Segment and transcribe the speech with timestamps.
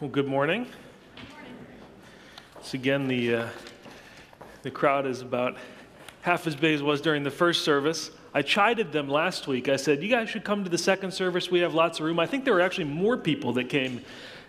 [0.00, 0.68] Well, good morning.
[2.62, 3.48] So again, the uh,
[4.62, 5.56] the crowd is about
[6.20, 8.12] half as big as was during the first service.
[8.32, 9.68] I chided them last week.
[9.68, 11.50] I said, "You guys should come to the second service.
[11.50, 14.04] We have lots of room." I think there were actually more people that came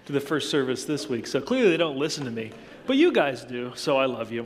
[0.05, 1.25] to the first service this week.
[1.25, 2.51] So clearly, they don't listen to me,
[2.85, 3.71] but you guys do.
[3.73, 4.45] So I love you.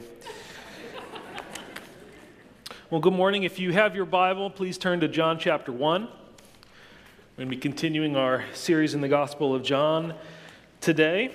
[2.89, 3.43] well, good morning.
[3.43, 6.03] If you have your Bible, please turn to John chapter one.
[6.03, 10.13] We're going to be continuing our series in the Gospel of John
[10.83, 11.31] today.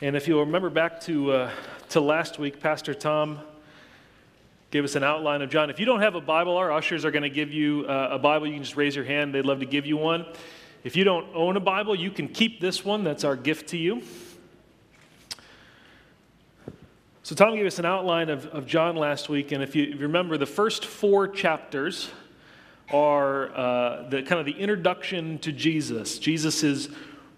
[0.00, 1.50] And if you'll remember back to, uh,
[1.90, 3.40] to last week, Pastor Tom
[4.70, 5.68] gave us an outline of John.
[5.68, 8.18] If you don't have a Bible, our ushers are going to give you uh, a
[8.18, 8.46] Bible.
[8.46, 10.24] You can just raise your hand, they'd love to give you one.
[10.82, 13.04] If you don't own a Bible, you can keep this one.
[13.04, 14.02] That's our gift to you.
[17.22, 19.96] So, Tom gave us an outline of, of John last week, and if you, if
[19.96, 22.10] you remember, the first four chapters
[22.92, 26.18] are uh, the kind of the introduction to Jesus.
[26.18, 26.88] Jesus is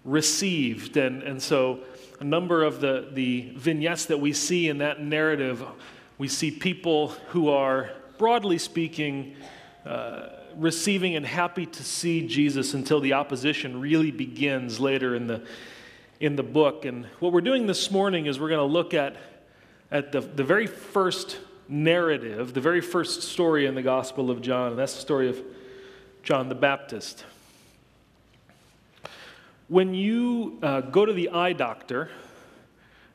[0.03, 0.97] received.
[0.97, 1.79] And, and so,
[2.19, 5.63] a number of the, the vignettes that we see in that narrative,
[6.17, 9.35] we see people who are, broadly speaking,
[9.85, 15.43] uh, receiving and happy to see Jesus until the opposition really begins later in the,
[16.19, 16.85] in the book.
[16.85, 19.17] And what we're doing this morning is we're going to look at,
[19.91, 24.71] at the, the very first narrative, the very first story in the Gospel of John,
[24.71, 25.41] and that's the story of
[26.21, 27.25] John the Baptist.
[29.69, 32.09] When you uh, go to the eye doctor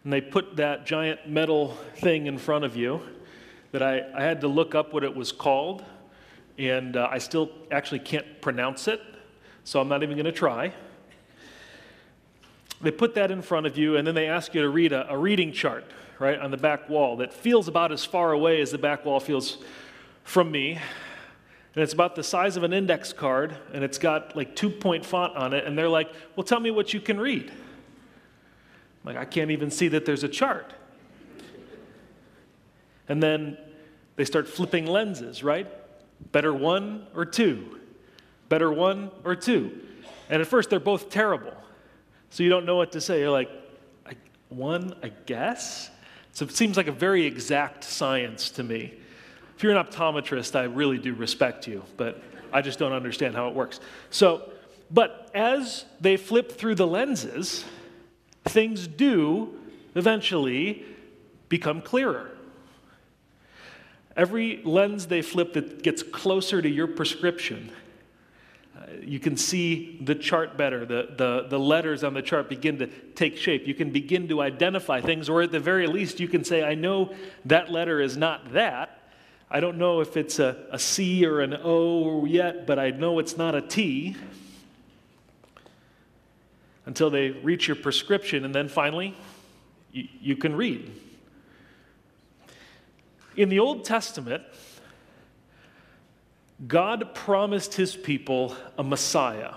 [0.02, 3.02] and they put that giant metal thing in front of you,
[3.72, 5.84] that I, I had to look up what it was called,
[6.56, 9.02] and uh, I still actually can't pronounce it,
[9.64, 10.72] so I'm not even going to try.
[12.80, 15.12] They put that in front of you, and then they ask you to read a,
[15.12, 15.84] a reading chart,
[16.18, 19.20] right, on the back wall that feels about as far away as the back wall
[19.20, 19.58] feels
[20.24, 20.78] from me
[21.78, 25.06] and it's about the size of an index card, and it's got like two point
[25.06, 27.52] font on it, and they're like, Well, tell me what you can read.
[27.52, 27.56] I'm
[29.04, 30.74] like, I can't even see that there's a chart.
[33.08, 33.56] And then
[34.16, 35.68] they start flipping lenses, right?
[36.32, 37.78] Better one or two?
[38.48, 39.78] Better one or two?
[40.30, 41.54] And at first, they're both terrible.
[42.30, 43.20] So you don't know what to say.
[43.20, 43.50] You're like,
[44.04, 44.14] I,
[44.48, 45.90] one, I guess?
[46.32, 48.94] So it seems like a very exact science to me.
[49.58, 53.48] If you're an optometrist, I really do respect you, but I just don't understand how
[53.48, 53.80] it works.
[54.08, 54.52] So,
[54.88, 57.64] but as they flip through the lenses,
[58.44, 59.58] things do
[59.96, 60.84] eventually
[61.48, 62.30] become clearer.
[64.16, 67.72] Every lens they flip that gets closer to your prescription,
[68.76, 70.86] uh, you can see the chart better.
[70.86, 73.66] The, the, the letters on the chart begin to take shape.
[73.66, 76.76] You can begin to identify things, or at the very least, you can say, I
[76.76, 77.12] know
[77.46, 78.94] that letter is not that,
[79.50, 83.18] I don't know if it's a, a C or an O yet, but I know
[83.18, 84.14] it's not a T
[86.84, 89.14] until they reach your prescription, and then finally,
[89.92, 90.90] you, you can read.
[93.36, 94.42] In the Old Testament,
[96.66, 99.54] God promised his people a Messiah.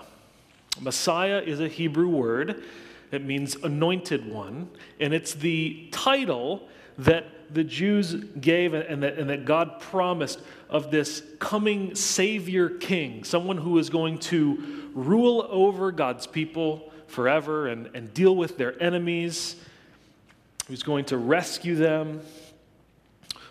[0.80, 2.62] Messiah is a Hebrew word.
[3.10, 4.70] It means anointed one,
[5.00, 10.90] and it's the title that the Jews gave and that, and that God promised of
[10.90, 17.90] this coming Savior King, someone who is going to rule over God's people forever and,
[17.94, 19.56] and deal with their enemies,
[20.68, 22.22] who's going to rescue them.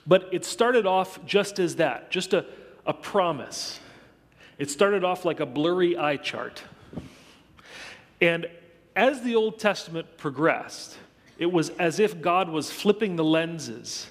[0.08, 2.46] But it started off just as that, just a,
[2.86, 3.80] a promise.
[4.58, 6.64] It started off like a blurry eye chart.
[8.20, 8.48] And
[8.96, 10.98] as the Old Testament progressed,
[11.42, 14.08] it was as if God was flipping the lenses.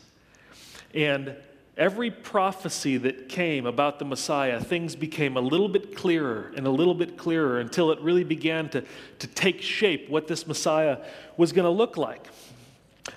[0.93, 1.37] And
[1.77, 6.71] every prophecy that came about the Messiah, things became a little bit clearer and a
[6.71, 8.85] little bit clearer until it really began to,
[9.21, 10.99] to take shape what this Messiah
[11.37, 12.27] was going to look like.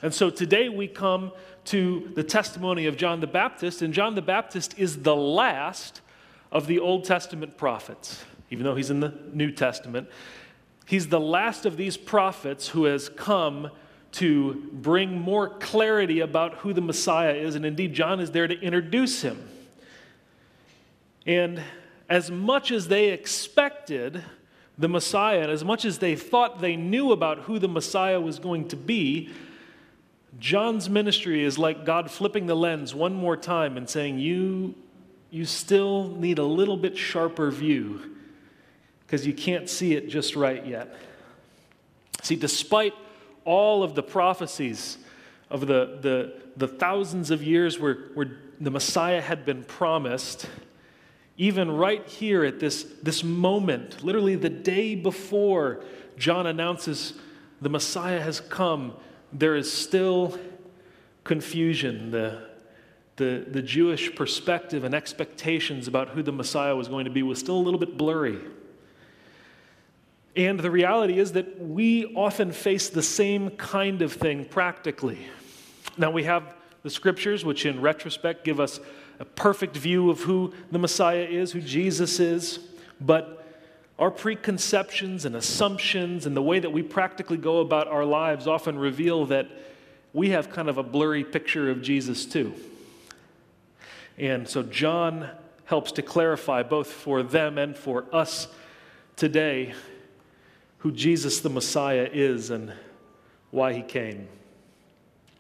[0.04, 1.32] And so today we come
[1.66, 6.02] to the testimony of John the Baptist, and John the Baptist is the last
[6.52, 10.08] of the Old Testament prophets, even though he's in the New Testament.
[10.86, 13.72] He's the last of these prophets who has come
[14.14, 17.56] to bring more clarity about who the Messiah is.
[17.56, 19.50] And indeed, John is there to introduce him.
[21.26, 21.62] And
[22.10, 24.24] as much as they expected
[24.78, 28.40] the Messiah, and as much as they thought they knew about who the Messiah was
[28.40, 29.30] going to be,
[30.40, 34.76] John's ministry is like God flipping the lens one more time and saying, You,
[35.32, 38.16] you still need a little bit sharper view
[39.02, 40.96] because you can't see it just right yet.
[42.24, 42.94] See, despite
[43.46, 44.98] all of the prophecies
[45.50, 50.48] of the, the, the thousands of years where, where the Messiah had been promised,
[51.38, 55.84] Even right here at this, this moment, literally the day before
[56.18, 57.14] John announces
[57.62, 58.94] the Messiah has come,
[59.32, 60.38] there is still
[61.24, 62.12] confusion.
[62.12, 62.50] The,
[63.16, 67.40] the, the Jewish perspective and expectations about who the Messiah was going to be was
[67.40, 68.40] still a little bit blurry.
[70.36, 75.20] And the reality is that we often face the same kind of thing practically.
[75.98, 78.80] Now, we have the scriptures, which in retrospect give us
[79.20, 82.60] a perfect view of who the Messiah is, who Jesus is,
[83.00, 83.46] but
[84.00, 88.78] our preconceptions and assumptions and the way that we practically go about our lives often
[88.78, 89.48] reveal that
[90.14, 92.54] we have kind of a blurry picture of Jesus too.
[94.18, 95.30] And so John
[95.66, 98.48] helps to clarify both for them and for us
[99.16, 99.74] today
[100.84, 102.74] who Jesus the Messiah is and
[103.52, 104.28] why he came.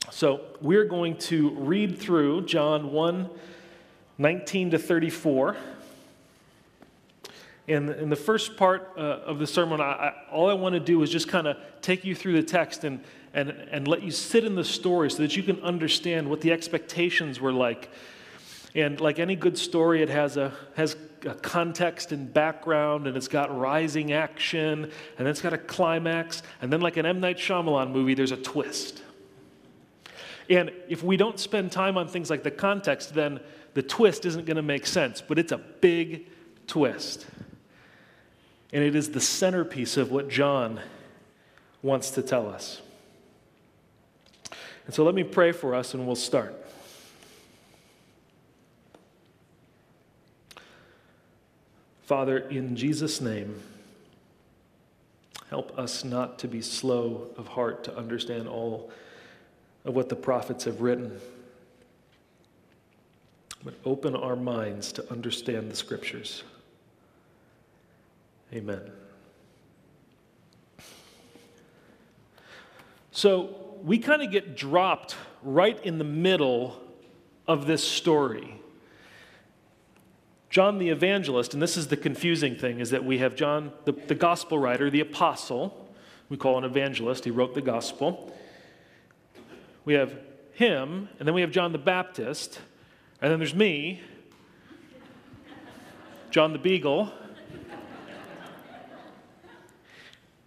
[0.09, 3.29] So we're going to read through John 1
[4.17, 5.57] 19 to 34.
[7.67, 10.79] And in the first part uh, of the sermon, I, I, all I want to
[10.79, 13.03] do is just kind of take you through the text and,
[13.33, 16.53] and, and let you sit in the story so that you can understand what the
[16.53, 17.89] expectations were like.
[18.75, 23.27] And like any good story, it has a, has a context and background, and it's
[23.27, 27.19] got rising action, and it's got a climax, and then, like an M.
[27.19, 29.01] Night Shyamalan movie, there's a twist.
[30.49, 33.39] And if we don't spend time on things like the context, then
[33.73, 35.21] the twist isn't going to make sense.
[35.21, 36.27] But it's a big
[36.67, 37.25] twist.
[38.71, 40.81] And it is the centerpiece of what John
[41.81, 42.81] wants to tell us.
[44.85, 46.62] And so let me pray for us, and we'll start.
[52.03, 53.61] Father, in Jesus' name,
[55.49, 58.91] help us not to be slow of heart to understand all
[59.85, 61.19] of what the prophets have written,
[63.63, 66.43] but open our minds to understand the scriptures.
[68.53, 68.81] Amen.
[73.11, 76.79] So we kind of get dropped right in the middle
[77.47, 78.59] of this story.
[80.53, 83.91] John the evangelist, and this is the confusing thing, is that we have John, the,
[83.91, 85.89] the gospel writer, the apostle,
[86.29, 88.31] we call an evangelist, he wrote the gospel.
[89.83, 90.13] We have
[90.51, 92.59] him, and then we have John the Baptist,
[93.19, 94.01] and then there's me,
[96.29, 97.11] John the Beagle.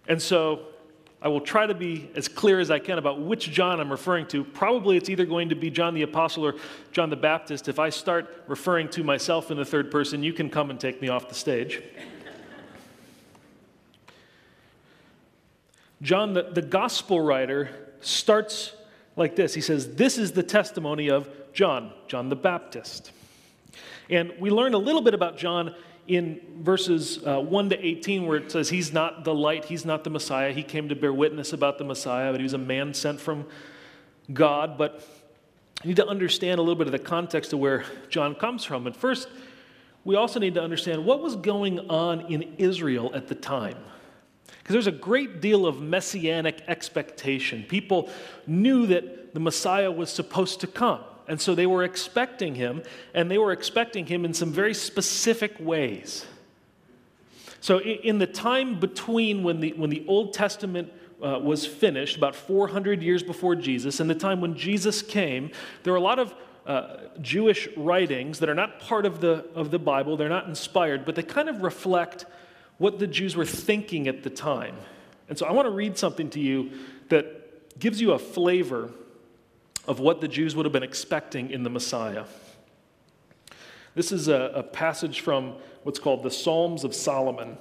[0.07, 0.67] And so
[1.21, 4.27] I will try to be as clear as I can about which John I'm referring
[4.27, 4.43] to.
[4.43, 6.55] Probably it's either going to be John the Apostle or
[6.91, 7.67] John the Baptist.
[7.67, 11.01] If I start referring to myself in the third person, you can come and take
[11.01, 11.81] me off the stage.
[16.03, 17.69] John, the, the gospel writer,
[18.01, 18.73] starts
[19.15, 23.11] like this He says, This is the testimony of John, John the Baptist.
[24.09, 25.75] And we learn a little bit about John
[26.07, 30.03] in verses uh, 1 to 18, where it says, He's not the light, He's not
[30.03, 30.51] the Messiah.
[30.53, 33.45] He came to bear witness about the Messiah, but He was a man sent from
[34.33, 34.77] God.
[34.77, 35.05] But
[35.83, 38.87] you need to understand a little bit of the context of where John comes from.
[38.87, 39.27] And first,
[40.03, 43.77] we also need to understand what was going on in Israel at the time.
[44.59, 47.63] Because there's a great deal of messianic expectation.
[47.63, 48.09] People
[48.45, 51.01] knew that the Messiah was supposed to come.
[51.27, 52.83] And so they were expecting him,
[53.13, 56.25] and they were expecting him in some very specific ways.
[57.59, 62.35] So, in the time between when the, when the Old Testament uh, was finished, about
[62.35, 65.51] 400 years before Jesus, and the time when Jesus came,
[65.83, 66.33] there are a lot of
[66.65, 71.05] uh, Jewish writings that are not part of the, of the Bible, they're not inspired,
[71.05, 72.25] but they kind of reflect
[72.77, 74.75] what the Jews were thinking at the time.
[75.29, 76.71] And so I want to read something to you
[77.09, 78.91] that gives you a flavor
[79.87, 82.25] of what the Jews would have been expecting in the Messiah.
[83.95, 87.57] This is a, a passage from what's called the Psalms of Solomon.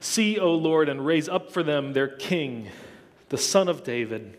[0.00, 2.68] See, O Lord, and raise up for them their king,
[3.30, 4.38] the son of David,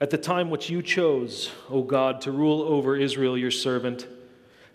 [0.00, 4.06] at the time which you chose, O God, to rule over Israel, your servant.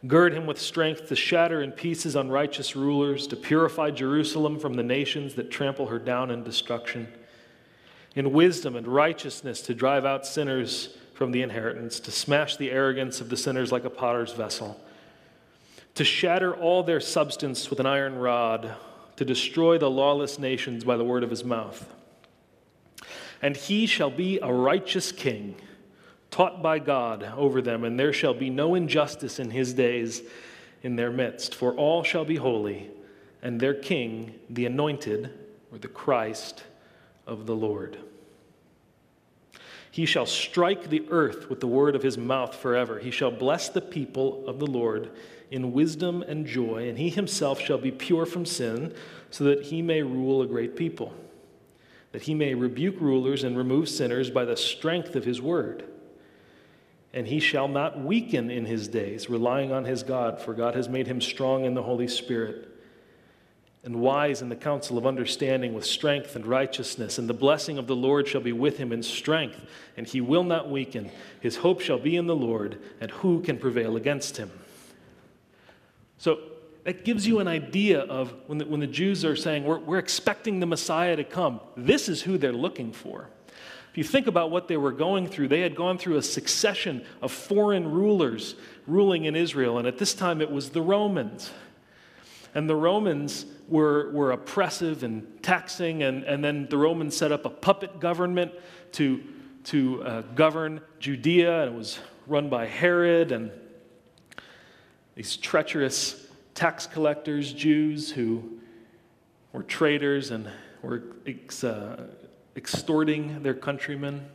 [0.06, 4.84] Gird him with strength to shatter in pieces unrighteous rulers, to purify Jerusalem from the
[4.84, 7.08] nations that trample her down in destruction.
[8.16, 13.22] In wisdom and righteousness to drive out sinners from the inheritance, to smash the arrogance
[13.22, 14.80] of the sinners like a potter's vessel,
[15.96, 18.76] to shatter all their substance with an iron rod,
[19.16, 21.88] to destroy the lawless nations by the word of his mouth.
[23.42, 25.56] And he shall be a righteous king
[26.34, 30.24] taught by God over them, and there shall be no injustice in his days
[30.82, 31.54] in their midst.
[31.54, 32.90] For all shall be holy,
[33.44, 35.30] and their king, the anointed,
[35.72, 36.64] or the Christ
[37.28, 38.00] of the Lord.
[39.92, 42.98] He shall strike the earth with the word of his mouth forever.
[42.98, 45.12] He shall bless the people of the Lord
[45.52, 48.92] in wisdom and joy, and he himself shall be pure from sin,
[49.30, 51.14] so that he may rule a great people,
[52.12, 55.84] that he may rebuke rulers and remove sinners by the strength of his word.
[57.14, 60.90] And he shall not weaken in his days, relying on his God, for God has
[60.90, 62.70] made him strong in the Holy Spirit
[63.84, 67.18] and wise in the counsel of understanding with strength and righteousness.
[67.18, 69.62] And the blessing of the Lord shall be with him in strength,
[69.98, 71.12] and he will not weaken.
[71.42, 74.52] His hope shall be in the Lord, and who can prevail against him?
[76.18, 76.40] So
[76.86, 80.00] that gives you an idea of when the, when the Jews are saying, we're, we're
[80.00, 83.30] expecting the Messiah to come, this is who they're looking for.
[83.94, 87.06] If you think about what they were going through, they had gone through a succession
[87.22, 88.56] of foreign rulers
[88.88, 91.52] ruling in Israel, and at this time it was the Romans.
[92.56, 97.46] And the Romans were, were oppressive and taxing, and, and then the Romans set up
[97.46, 98.52] a puppet government
[98.94, 99.22] to,
[99.66, 103.52] to uh, govern Judea, and it was run by Herod and
[105.14, 108.58] these treacherous tax collectors, Jews who
[109.52, 110.50] were traitors and
[110.82, 111.04] were
[111.62, 111.98] uh,
[112.56, 114.26] extorting their countrymen.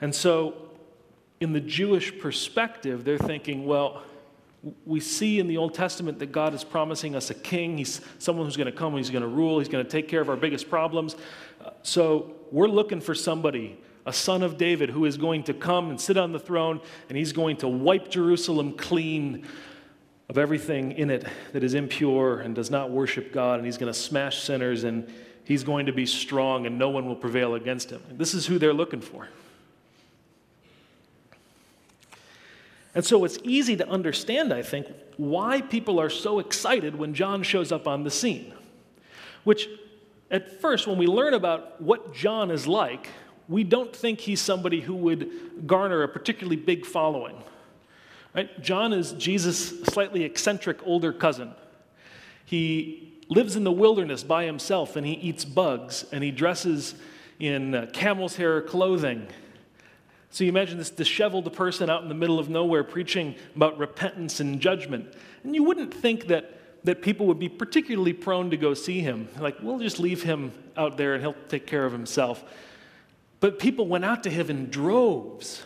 [0.00, 0.54] And so,
[1.40, 4.02] in the Jewish perspective, they're thinking, well,
[4.84, 7.78] we see in the Old Testament that God is promising us a king.
[7.78, 10.20] He's someone who's going to come, he's going to rule, he's going to take care
[10.20, 11.16] of our biggest problems.
[11.82, 16.00] So we're looking for somebody, a son of David, who is going to come and
[16.00, 19.46] sit on the throne, and he's going to wipe Jerusalem clean
[20.28, 23.92] of everything in it that is impure and does not worship God, and he's going
[23.92, 25.08] to smash sinners, and
[25.44, 28.02] he's going to be strong, and no one will prevail against him.
[28.10, 29.28] This is who they're looking for.
[32.94, 34.86] And so it's easy to understand, I think,
[35.18, 38.54] why people are so excited when John shows up on the scene.
[39.44, 39.68] Which,
[40.30, 43.08] at first, when we learn about what John is like,
[43.48, 47.36] we don't think he's somebody who would garner a particularly big following.
[48.36, 48.62] Right?
[48.62, 51.54] John is Jesus' slightly eccentric older cousin.
[52.44, 56.94] He lives in the wilderness by himself and he eats bugs and he dresses
[57.40, 59.26] in uh, camel's hair clothing
[60.36, 64.38] so you imagine this disheveled person out in the middle of nowhere preaching about repentance
[64.38, 65.14] and judgment.
[65.44, 69.28] And you wouldn't think that, that people would be particularly prone to go see him.
[69.38, 72.44] Like, we'll just leave him out there and he'll take care of himself.
[73.40, 75.62] But people went out to him in droves.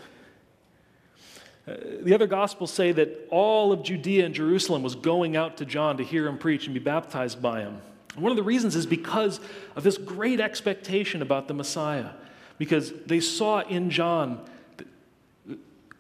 [1.69, 5.65] Uh, the other gospels say that all of Judea and Jerusalem was going out to
[5.65, 7.81] John to hear him preach and be baptized by him.
[8.15, 9.41] And one of the reasons is because
[9.77, 12.11] of this great expectation about the Messiah,
[12.59, 14.41] because they saw in John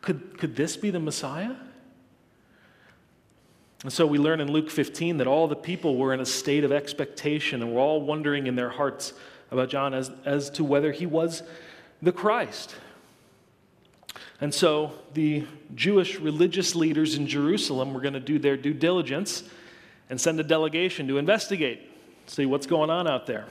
[0.01, 1.55] could, could this be the Messiah?
[3.83, 6.65] And so we learn in Luke 15 that all the people were in a state
[6.65, 9.15] of expectation and were all wondering in their hearts
[9.51, 11.43] about John as, as to whether he was
[12.03, 12.75] the Christ.
[14.41, 15.45] And so the
[15.75, 19.43] Jewish religious leaders in Jerusalem were going to do their due diligence
[20.09, 21.91] and send a delegation to investigate,
[22.27, 23.47] see what's going on out there.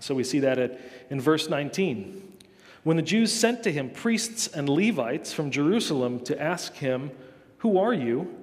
[0.00, 2.22] So we see that at, in verse 19.
[2.84, 7.10] When the Jews sent to him priests and Levites from Jerusalem to ask him,
[7.58, 8.34] Who are you?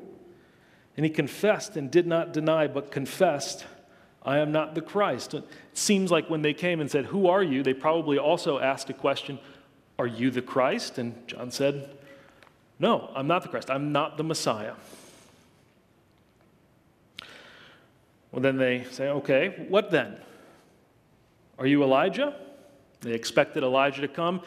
[0.98, 3.66] And he confessed and did not deny, but confessed,
[4.22, 5.34] I am not the Christ.
[5.34, 5.44] It
[5.74, 7.64] seems like when they came and said, Who are you?
[7.64, 9.40] they probably also asked a question,
[9.98, 10.98] Are you the Christ?
[10.98, 11.98] And John said,
[12.80, 13.70] No, I'm not the Christ.
[13.70, 14.74] I'm not the Messiah.
[18.32, 20.18] Well, then they say, Okay, what then?
[21.58, 22.36] Are you Elijah?
[23.02, 24.42] They expected Elijah to come.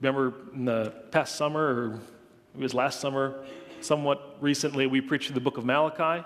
[0.00, 2.00] Remember in the past summer, or
[2.54, 3.44] it was last summer,
[3.80, 6.24] somewhat recently, we preached the book of Malachi.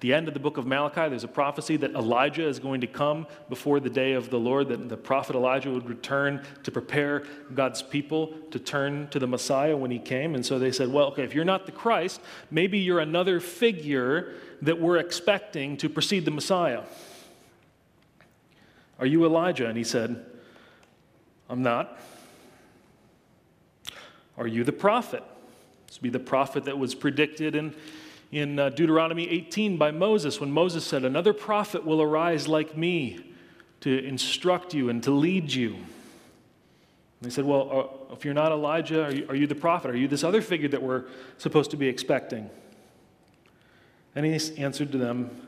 [0.00, 2.86] The end of the book of Malachi, there's a prophecy that Elijah is going to
[2.86, 7.24] come before the day of the Lord, that the prophet Elijah would return to prepare
[7.54, 10.34] God's people to turn to the Messiah when he came.
[10.34, 12.20] And so they said, well, okay, if you're not the Christ,
[12.50, 16.82] maybe you're another figure that we're expecting to precede the Messiah.
[18.98, 19.66] Are you Elijah?
[19.66, 20.24] And he said,
[21.48, 21.98] I'm not.
[24.36, 25.22] Are you the prophet?
[25.86, 27.74] This would be the prophet that was predicted in,
[28.34, 33.32] in uh, Deuteronomy 18 by Moses when Moses said, Another prophet will arise like me
[33.80, 35.74] to instruct you and to lead you.
[35.74, 35.84] And
[37.20, 39.92] they said, Well, uh, if you're not Elijah, are you, are you the prophet?
[39.92, 41.04] Are you this other figure that we're
[41.38, 42.50] supposed to be expecting?
[44.16, 45.46] And he answered to them,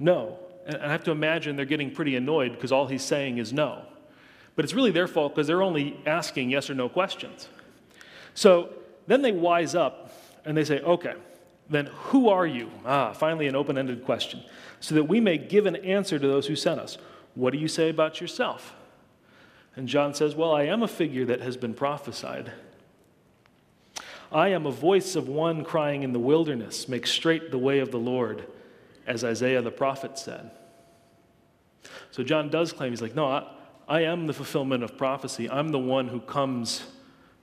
[0.00, 0.36] No.
[0.66, 3.84] And I have to imagine they're getting pretty annoyed because all he's saying is no.
[4.56, 7.48] But it's really their fault because they're only asking yes or no questions.
[8.34, 8.70] So
[9.06, 10.12] then they wise up
[10.44, 11.14] and they say, okay,
[11.70, 12.68] then who are you?
[12.84, 14.42] Ah, finally, an open ended question.
[14.80, 16.98] So that we may give an answer to those who sent us.
[17.34, 18.74] What do you say about yourself?
[19.76, 22.52] And John says, Well, I am a figure that has been prophesied.
[24.32, 27.90] I am a voice of one crying in the wilderness, make straight the way of
[27.90, 28.46] the Lord,
[29.06, 30.50] as Isaiah the prophet said.
[32.10, 33.48] So John does claim, he's like, No, I,
[33.88, 35.48] I am the fulfillment of prophecy.
[35.48, 36.82] I'm the one who comes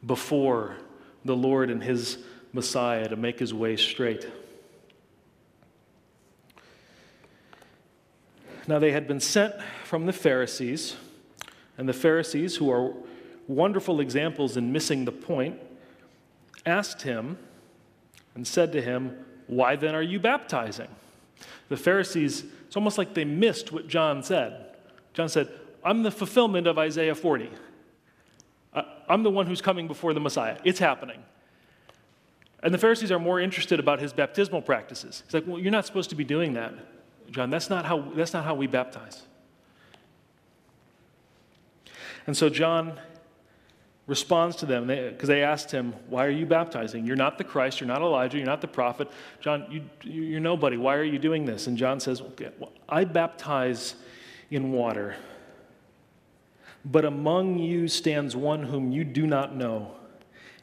[0.05, 0.75] before
[1.23, 2.17] the Lord and his
[2.57, 4.27] Messiah to make his way straight.
[8.67, 9.53] Now, they had been sent
[9.85, 10.95] from the Pharisees,
[11.77, 12.93] and the Pharisees, who are
[13.47, 15.59] wonderful examples in missing the point,
[16.65, 17.37] asked him
[18.33, 20.89] and said to him, Why then are you baptizing?
[21.69, 24.75] The Pharisees, it's almost like they missed what John said.
[25.13, 25.47] John said,
[25.85, 27.51] I'm the fulfillment of Isaiah 40.
[29.07, 30.57] I'm the one who's coming before the Messiah.
[30.63, 31.23] It's happening.
[32.63, 35.23] And the Pharisees are more interested about his baptismal practices.
[35.25, 36.73] He's like, well, you're not supposed to be doing that,
[37.31, 37.49] John.
[37.49, 39.23] That's not how, that's not how we baptize.
[42.25, 42.99] And so John
[44.07, 47.05] responds to them because they, they, asked him, Why are you baptizing?
[47.05, 49.09] You're not the Christ, you're not Elijah, you're not the prophet.
[49.39, 50.77] John, you, you're nobody.
[50.77, 51.67] Why are you doing this?
[51.67, 53.95] And John says, okay, well, I baptize
[54.49, 55.15] in water.
[56.85, 59.91] But among you stands one whom you do not know.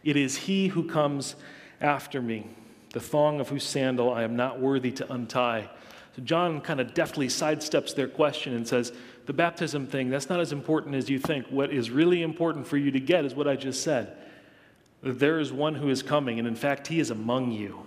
[0.02, 1.36] It is he who comes
[1.84, 2.46] after me,
[2.92, 5.68] the thong of whose sandal I am not worthy to untie.
[6.16, 8.92] So John kind of deftly sidesteps their question and says,
[9.26, 11.46] The baptism thing, that's not as important as you think.
[11.48, 14.16] What is really important for you to get is what I just said.
[15.02, 17.84] There is one who is coming, and in fact, he is among you.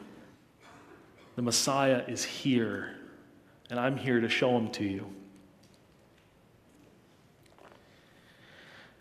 [1.35, 2.95] The Messiah is here,
[3.69, 5.07] and I'm here to show him to you.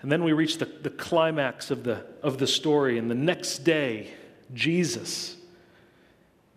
[0.01, 2.99] And then we reach the, the climax of the, of the story.
[2.99, 4.13] And the next day,
[4.55, 5.37] Jesus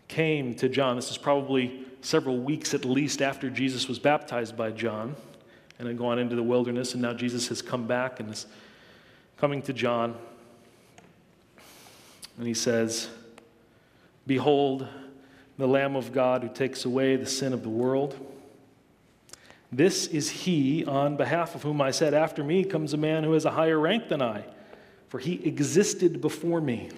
[0.08, 0.96] came to John.
[0.96, 5.16] This is probably several weeks at least after Jesus was baptized by John
[5.78, 6.94] and had gone into the wilderness.
[6.94, 8.46] And now Jesus has come back and is
[9.38, 10.16] coming to John.
[12.38, 13.10] And he says,
[14.28, 14.88] Behold,
[15.58, 18.18] the Lamb of God who takes away the sin of the world.
[19.72, 23.34] This is he on behalf of whom I said, After me comes a man who
[23.34, 24.46] has a higher rank than I,
[25.10, 26.90] for he existed before me.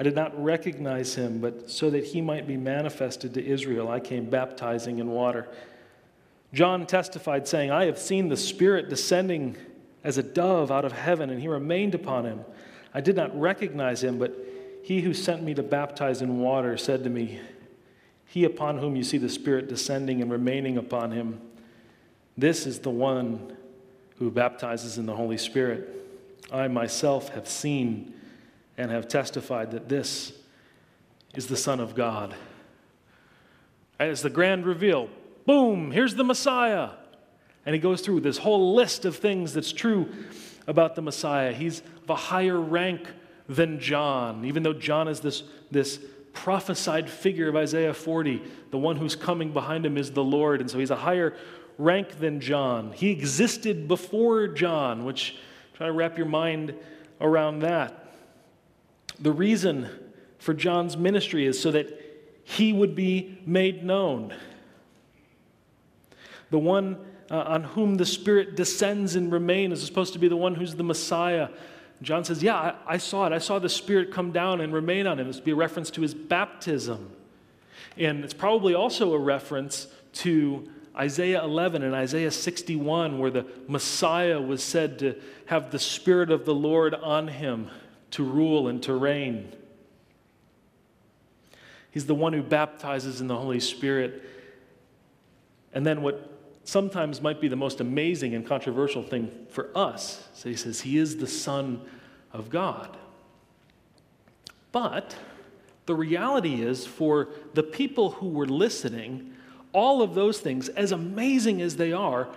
[0.00, 4.00] I did not recognize him, but so that he might be manifested to Israel, I
[4.00, 5.46] came baptizing in water.
[6.54, 9.58] John testified, saying, I have seen the Spirit descending
[10.02, 12.40] as a dove out of heaven, and he remained upon him.
[12.94, 14.34] I did not recognize him, but
[14.82, 17.38] he who sent me to baptize in water said to me,
[18.24, 21.42] he upon whom you see the Spirit descending and remaining upon him,
[22.38, 23.54] this is the one
[24.16, 25.90] who baptizes in the Holy Spirit.
[26.50, 28.14] I myself have seen
[28.80, 30.32] and have testified that this
[31.34, 32.34] is the Son of God.
[33.98, 35.10] As the grand reveal,
[35.44, 36.88] boom, here's the Messiah.
[37.66, 40.08] And he goes through this whole list of things that's true
[40.66, 41.52] about the Messiah.
[41.52, 43.06] He's of a higher rank
[43.50, 46.00] than John, even though John is this, this
[46.32, 48.42] prophesied figure of Isaiah 40.
[48.70, 50.62] The one who's coming behind him is the Lord.
[50.62, 51.36] And so he's a higher
[51.76, 52.92] rank than John.
[52.92, 55.36] He existed before John, which
[55.74, 56.74] try to wrap your mind
[57.20, 57.99] around that.
[59.20, 59.88] The reason
[60.38, 62.00] for John's ministry is so that
[62.44, 64.34] he would be made known.
[66.50, 66.98] The one
[67.30, 70.74] uh, on whom the Spirit descends and remains is supposed to be the one who's
[70.74, 71.48] the Messiah,
[72.02, 73.32] John says, Yeah, I, I, saw it.
[73.32, 75.26] I saw the Spirit come down and remain on him.
[75.26, 77.12] This would be a reference to his baptism.
[77.96, 84.40] And it's probably also a reference to Isaiah 11 and Isaiah 61, where the Messiah
[84.40, 85.14] was said to
[85.46, 87.70] have the Spirit of the Lord on him
[88.12, 89.52] to rule and to reign.
[91.90, 94.22] He's the one who baptizes in the Holy Spirit.
[95.72, 96.30] And then, what
[96.64, 100.28] sometimes might be the most amazing and controversial thing for us.
[100.34, 101.82] So he says, He is the Son
[102.32, 102.96] of God.
[104.72, 105.16] But
[105.86, 109.34] the reality is, for the people who were listening,
[109.72, 112.28] all of those things, as amazing as they are,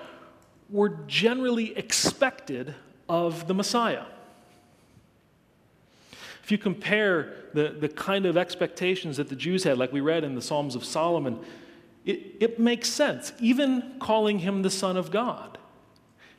[0.69, 2.73] were generally expected
[3.07, 4.05] of the Messiah.
[6.43, 10.23] If you compare the, the kind of expectations that the Jews had, like we read
[10.23, 11.39] in the Psalms of Solomon,
[12.05, 15.57] it, it makes sense, even calling him the Son of God.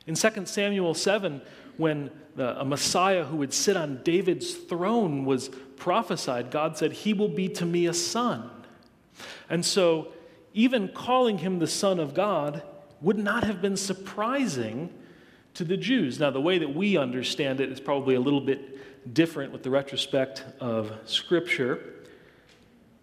[0.05, 1.41] In 2 Samuel 7,
[1.77, 7.13] when the, a Messiah who would sit on David's throne was prophesied, God said, He
[7.13, 8.49] will be to me a son.
[9.49, 10.09] And so,
[10.53, 12.61] even calling him the Son of God
[13.01, 14.93] would not have been surprising
[15.55, 16.19] to the Jews.
[16.19, 19.69] Now, the way that we understand it is probably a little bit different with the
[19.69, 21.93] retrospect of Scripture.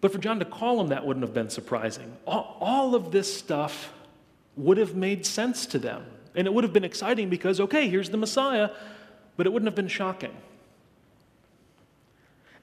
[0.01, 2.15] But for John to call him that wouldn't have been surprising.
[2.25, 3.93] All, all of this stuff
[4.55, 6.05] would have made sense to them.
[6.35, 8.69] And it would have been exciting because, okay, here's the Messiah,
[9.37, 10.35] but it wouldn't have been shocking.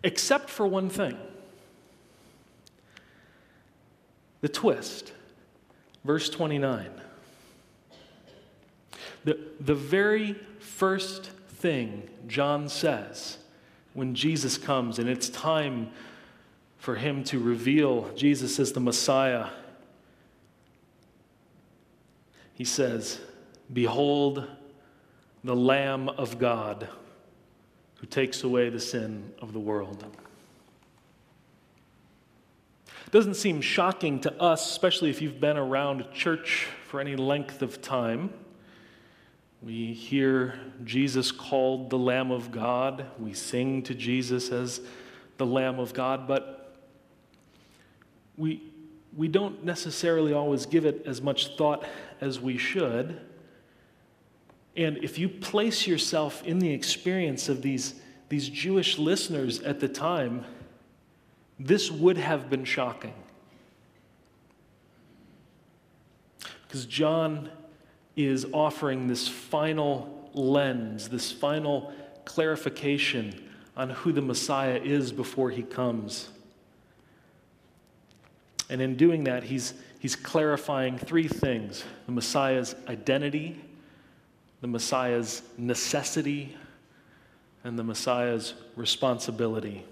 [0.03, 1.16] Except for one thing
[4.40, 5.12] the twist.
[6.05, 6.90] Verse 29.
[9.24, 13.38] The, the very first thing John says
[13.92, 15.90] when Jesus comes, and it's time
[16.78, 19.48] for him to reveal Jesus as the Messiah,
[22.54, 23.20] he says,
[23.72, 24.46] Behold
[25.44, 26.88] the Lamb of God
[27.96, 30.04] who takes away the sin of the world.
[32.87, 37.61] It doesn't seem shocking to us, especially if you've been around church for any length
[37.61, 38.30] of time.
[39.62, 43.07] We hear Jesus called the Lamb of God.
[43.18, 44.81] We sing to Jesus as
[45.37, 46.77] the Lamb of God, but
[48.38, 48.62] we,
[49.14, 51.85] we don't necessarily always give it as much thought
[52.23, 53.20] as we should.
[54.77, 59.88] And if you place yourself in the experience of these, these Jewish listeners at the
[59.88, 60.46] time,
[61.59, 63.14] this would have been shocking.
[66.66, 67.51] Because John
[68.16, 71.92] is offering this final lens, this final
[72.25, 76.29] clarification on who the Messiah is before he comes.
[78.68, 83.61] And in doing that, he's, he's clarifying three things the Messiah's identity,
[84.61, 86.57] the Messiah's necessity,
[87.64, 89.85] and the Messiah's responsibility.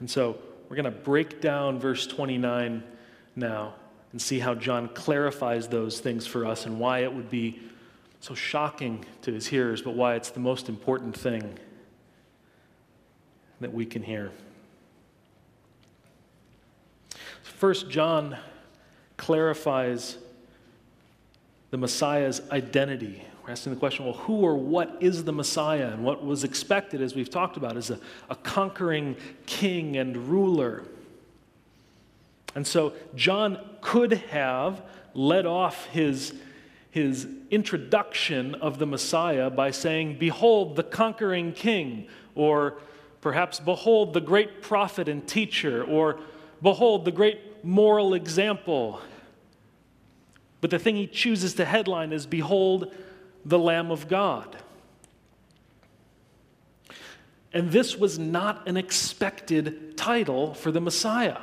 [0.00, 2.82] And so we're going to break down verse 29
[3.34, 3.74] now
[4.12, 7.60] and see how John clarifies those things for us and why it would be
[8.20, 11.58] so shocking to his hearers, but why it's the most important thing
[13.60, 14.32] that we can hear.
[17.42, 18.36] First, John
[19.16, 20.16] clarifies
[21.70, 23.22] the Messiah's identity.
[23.42, 25.88] We're asking the question well, who or what is the Messiah?
[25.88, 27.98] And what was expected, as we've talked about, is a,
[28.30, 29.16] a conquering
[29.46, 30.84] king and ruler.
[32.54, 34.82] And so John could have
[35.14, 36.34] led off his,
[36.90, 42.78] his introduction of the Messiah by saying, Behold, the conquering king, or
[43.20, 46.20] perhaps, Behold, the great prophet and teacher, or
[46.62, 49.00] Behold, the great moral example.
[50.60, 52.94] But the thing he chooses to headline is, Behold,
[53.44, 54.56] the Lamb of God.
[57.52, 61.38] And this was not an expected title for the Messiah.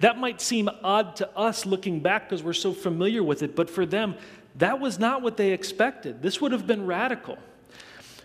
[0.00, 3.70] That might seem odd to us looking back because we're so familiar with it, but
[3.70, 4.16] for them,
[4.56, 6.22] that was not what they expected.
[6.22, 7.38] This would have been radical.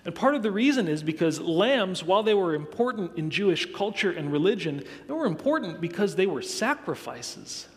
[0.04, 4.12] And part of the reason is because lambs, while they were important in Jewish culture
[4.12, 7.68] and religion, they were important because they were sacrifices,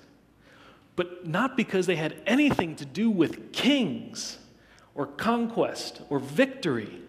[0.96, 4.38] but not because they had anything to do with kings
[4.94, 7.00] or conquest or victory.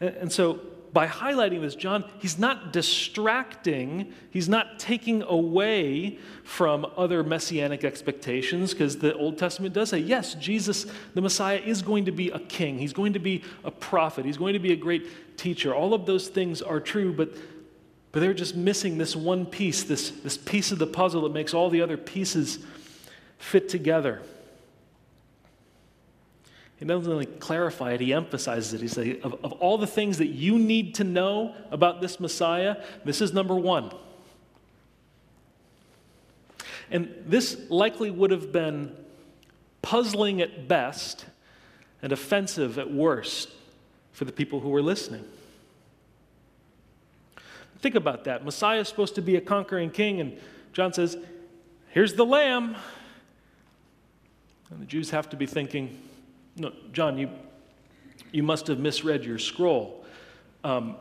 [0.00, 0.60] And so
[0.92, 8.72] by highlighting this, John, he's not distracting, he's not taking away from other messianic expectations,
[8.72, 12.38] because the Old Testament does say, yes, Jesus, the Messiah, is going to be a
[12.38, 15.74] king, he's going to be a prophet, he's going to be a great teacher.
[15.74, 17.30] All of those things are true, but,
[18.12, 21.54] but they're just missing this one piece, this, this piece of the puzzle that makes
[21.54, 22.58] all the other pieces
[23.38, 24.20] fit together.
[26.82, 28.80] He doesn't only clarify it, he emphasizes it.
[28.80, 32.82] He says, of, of all the things that you need to know about this Messiah,
[33.04, 33.92] this is number one.
[36.90, 38.96] And this likely would have been
[39.80, 41.24] puzzling at best
[42.02, 43.50] and offensive at worst
[44.10, 45.24] for the people who were listening.
[47.78, 48.44] Think about that.
[48.44, 50.36] Messiah is supposed to be a conquering king, and
[50.72, 51.16] John says,
[51.90, 52.74] Here's the lamb.
[54.68, 55.96] And the Jews have to be thinking,
[56.56, 57.30] no, John, you,
[58.32, 60.04] you must have misread your scroll.
[60.64, 60.96] Um,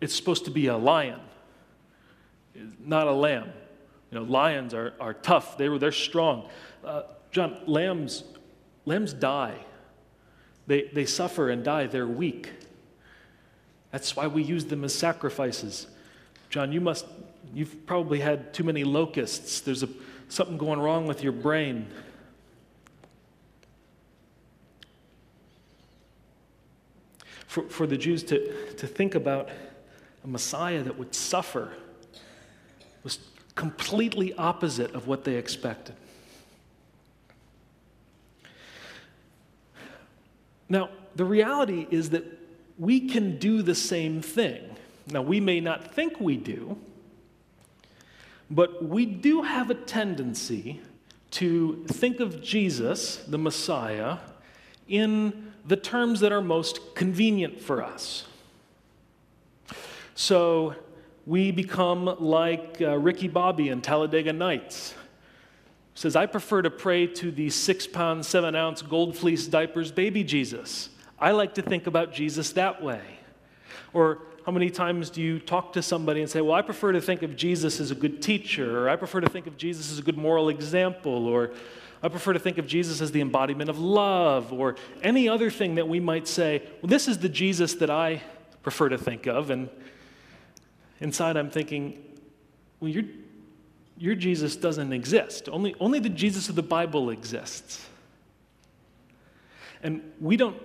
[0.00, 1.20] it's supposed to be a lion,
[2.80, 3.50] not a lamb.
[4.10, 6.48] You know, lions are, are tough, they were, they're strong.
[6.84, 8.24] Uh, John, lambs,
[8.84, 9.56] lambs die.
[10.66, 12.50] They, they suffer and die, they're weak.
[13.90, 15.86] That's why we use them as sacrifices.
[16.50, 17.06] John, you must,
[17.52, 19.60] you've probably had too many locusts.
[19.60, 19.88] There's a,
[20.28, 21.86] something going wrong with your brain.
[27.54, 29.48] For, for the Jews to, to think about
[30.24, 31.72] a Messiah that would suffer
[33.04, 33.20] was
[33.54, 35.94] completely opposite of what they expected.
[40.68, 42.24] Now, the reality is that
[42.76, 44.74] we can do the same thing.
[45.06, 46.76] Now, we may not think we do,
[48.50, 50.80] But we do have a tendency
[51.32, 54.18] to think of Jesus, the Messiah,
[54.88, 58.26] in the terms that are most convenient for us.
[60.14, 60.74] So
[61.26, 64.94] we become like uh, Ricky Bobby in Talladega Nights.
[65.94, 70.24] Says, I prefer to pray to the six pound, seven ounce gold fleece diapers baby
[70.24, 70.90] Jesus.
[71.18, 73.00] I like to think about Jesus that way.
[73.92, 77.00] Or how many times do you talk to somebody and say, Well, I prefer to
[77.00, 79.98] think of Jesus as a good teacher, or I prefer to think of Jesus as
[79.98, 81.52] a good moral example, or
[82.04, 85.76] I prefer to think of Jesus as the embodiment of love, or any other thing
[85.76, 88.22] that we might say, Well, this is the Jesus that I
[88.62, 89.48] prefer to think of.
[89.48, 89.70] And
[91.00, 92.04] inside I'm thinking,
[92.78, 93.04] Well, your,
[93.96, 95.48] your Jesus doesn't exist.
[95.48, 97.86] Only, only the Jesus of the Bible exists.
[99.82, 100.60] And we don't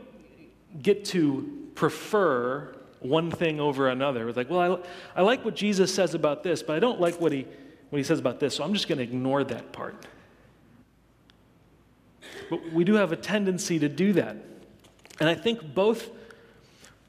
[0.84, 4.28] get to prefer one thing over another.
[4.28, 4.84] It's like, well,
[5.16, 7.48] I, I like what Jesus says about this, but I don't like what he,
[7.92, 10.06] what he says about this, so I'm just going to ignore that part.
[12.50, 14.38] But we do have a tendency to do that.
[15.20, 16.10] And I think both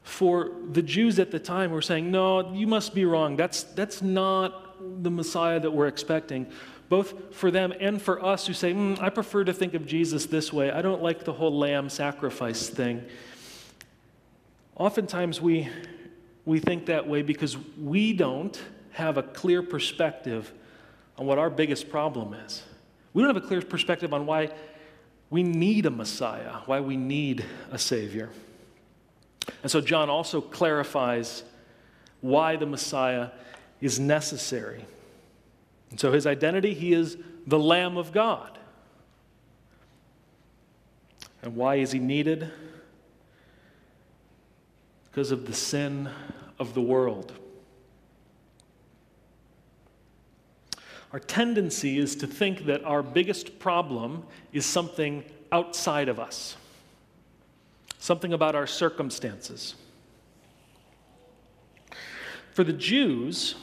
[0.02, 3.36] for the Jews at the time were saying, no, you must be wrong.
[3.36, 6.46] That's, that's not the Messiah that we're expecting.
[6.88, 10.26] Both for them and for us who say, mm, I prefer to think of Jesus
[10.26, 10.72] this way.
[10.72, 13.04] I don't like the whole lamb sacrifice thing.
[14.74, 15.68] Oftentimes we,
[16.44, 18.60] we think that way because we don't
[18.92, 20.52] have a clear perspective
[21.16, 22.64] on what our biggest problem is.
[23.12, 24.50] We don't have a clear perspective on why
[25.30, 28.30] we need a Messiah, why we need a Savior.
[29.62, 31.44] And so John also clarifies
[32.20, 33.30] why the Messiah
[33.80, 34.84] is necessary.
[35.90, 37.16] And so his identity, he is
[37.46, 38.58] the Lamb of God.
[41.42, 42.50] And why is he needed?
[45.10, 46.08] because of the sin
[46.58, 47.32] of the world.
[51.12, 56.56] Our tendency is to think that our biggest problem is something outside of us,
[57.98, 59.74] something about our circumstances.
[62.52, 63.56] For the Jews,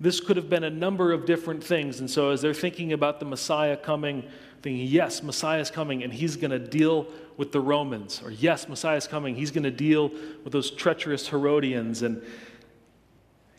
[0.00, 2.00] this could have been a number of different things.
[2.00, 4.24] And so, as they're thinking about the Messiah coming,
[4.62, 8.20] thinking, yes, Messiah is coming and he's going to deal with the Romans.
[8.24, 10.10] Or, yes, Messiah is coming, he's going to deal
[10.44, 12.02] with those treacherous Herodians.
[12.02, 12.22] And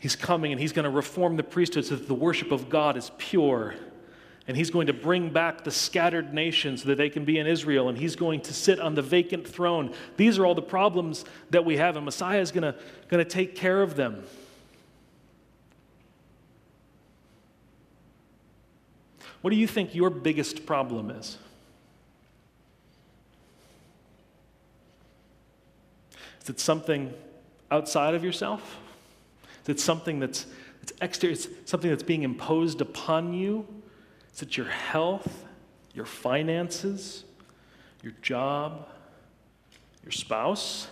[0.00, 2.96] he's coming and he's going to reform the priesthood so that the worship of God
[2.96, 3.74] is pure.
[4.48, 7.46] And he's going to bring back the scattered nations so that they can be in
[7.46, 7.88] Israel.
[7.88, 9.94] And he's going to sit on the vacant throne.
[10.16, 12.74] These are all the problems that we have, and Messiah is going
[13.10, 14.24] to, take care of them.
[19.42, 21.38] What do you think your biggest problem is?
[26.42, 27.14] Is it something
[27.70, 28.78] outside of yourself?
[29.62, 30.46] Is it something that's,
[30.80, 31.34] that's exterior?
[31.34, 33.66] It's something that's being imposed upon you?
[34.34, 35.44] Is it your health,
[35.94, 37.24] your finances,
[38.02, 38.88] your job,
[40.02, 40.88] your spouse,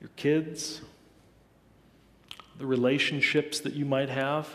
[0.00, 0.82] your kids,
[2.58, 4.48] the relationships that you might have?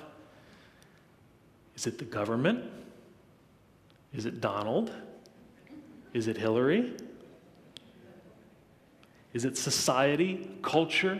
[1.76, 2.64] Is it the government?
[4.14, 4.92] Is it Donald?
[6.14, 6.94] Is it Hillary?
[9.34, 11.20] Is it society, culture,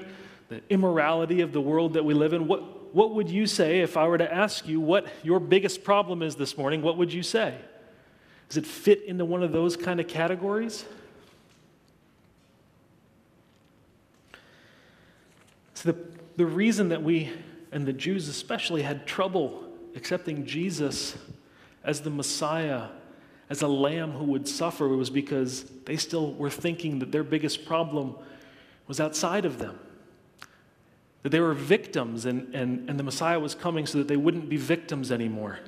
[0.52, 2.46] the immorality of the world that we live in?
[2.46, 6.22] What, what would you say if I were to ask you what your biggest problem
[6.22, 6.82] is this morning?
[6.82, 7.56] What would you say?
[8.50, 10.84] Does it fit into one of those kind of categories?
[15.74, 15.98] So, the,
[16.36, 17.32] the reason that we,
[17.72, 19.64] and the Jews especially, had trouble
[19.96, 21.18] accepting Jesus
[21.86, 22.90] as the Messiah,
[23.50, 27.66] as a lamb who would suffer, was because they still were thinking that their biggest
[27.66, 28.18] problem
[28.86, 29.80] was outside of them.
[31.24, 34.50] That they were victims and, and, and the Messiah was coming so that they wouldn't
[34.50, 35.60] be victims anymore.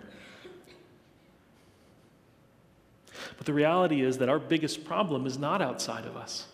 [3.37, 6.47] But the reality is that our biggest problem is not outside of us,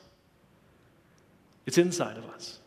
[1.65, 2.59] it's inside of us.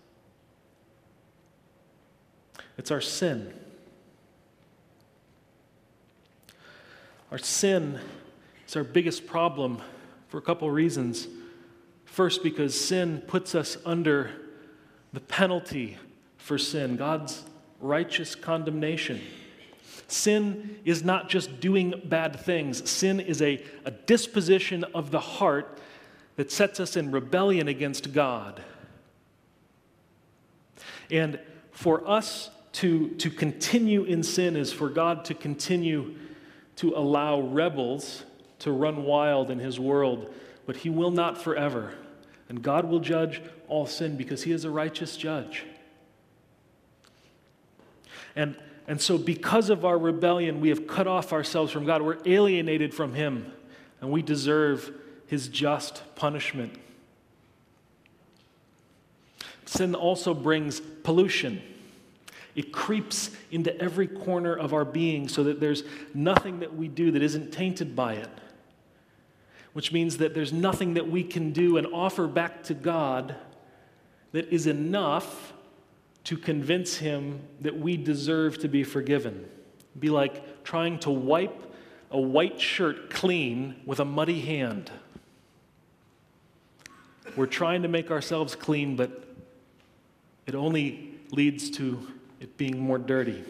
[2.79, 3.53] It's our sin.
[7.31, 7.99] Our sin
[8.67, 9.81] is our biggest problem
[10.29, 11.29] for a couple reasons.
[12.05, 14.31] First, because sin puts us under
[15.13, 15.99] the penalty
[16.43, 17.45] for sin, God's
[17.81, 19.21] righteous condemnation.
[20.09, 25.79] Sin is not just doing bad things, sin is a, a disposition of the heart
[26.37, 28.61] that sets us in rebellion against God.
[31.11, 31.39] And
[31.71, 36.15] for us to, to continue in sin is for God to continue
[36.77, 38.25] to allow rebels
[38.61, 40.33] to run wild in his world,
[40.67, 41.95] but he will not forever.
[42.49, 45.65] And God will judge all sin because he is a righteous judge.
[48.35, 48.57] And,
[48.89, 52.03] and so, because of our rebellion, we have cut off ourselves from God.
[52.03, 53.53] We're alienated from Him,
[54.01, 54.91] and we deserve
[55.27, 56.75] His just punishment.
[59.67, 61.63] Sin also brings pollution.
[62.55, 67.11] It creeps into every corner of our being so that there's nothing that we do
[67.13, 68.29] that isn't tainted by it.
[69.73, 73.35] Which means that there's nothing that we can do and offer back to God
[74.33, 75.55] that is enough
[76.25, 79.49] to convince Him that we deserve to be forgiven.
[79.91, 81.75] It'd be like trying to wipe
[82.11, 84.91] a white shirt clean with a muddy hand.
[87.37, 89.25] We're trying to make ourselves clean, but
[90.47, 92.07] it only leads to
[92.41, 93.43] it being more dirty.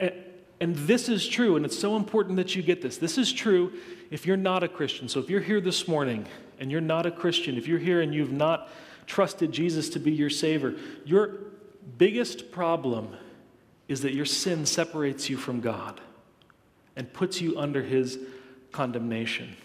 [0.00, 0.12] And,
[0.60, 2.98] and this is true, and it's so important that you get this.
[2.98, 3.72] This is true
[4.10, 5.08] if you're not a Christian.
[5.08, 6.26] So if you're here this morning
[6.58, 8.68] and you're not a Christian, if you're here and you've not
[9.06, 11.38] trusted Jesus to be your Savior, your
[11.96, 13.16] biggest problem
[13.88, 16.00] is that your sin separates you from God
[16.94, 18.18] and puts you under His
[18.70, 19.56] condemnation.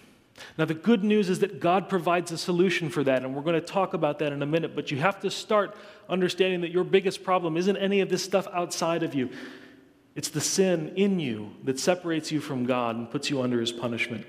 [0.58, 3.60] Now, the good news is that God provides a solution for that, and we're going
[3.60, 4.76] to talk about that in a minute.
[4.76, 5.76] But you have to start
[6.10, 9.30] understanding that your biggest problem isn't any of this stuff outside of you,
[10.16, 13.72] it's the sin in you that separates you from God and puts you under his
[13.72, 14.26] punishment.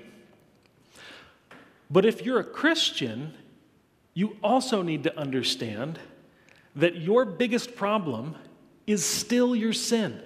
[1.95, 3.33] But if you're a Christian,
[4.13, 5.97] you also need to understand
[6.75, 8.35] that your biggest problem
[8.85, 10.21] is still your sin.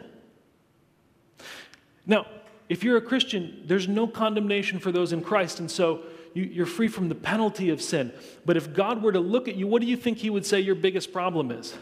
[2.07, 2.25] Now,
[2.69, 6.01] if you're a Christian, there's no condemnation for those in Christ, and so
[6.33, 8.13] you, are free from the penalty of sin.
[8.47, 10.59] But if God were to look at you, what do you think He would say
[10.59, 11.77] your biggest problem is?